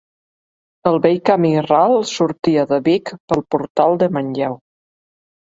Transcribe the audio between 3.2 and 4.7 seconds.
pel portal de Manlleu.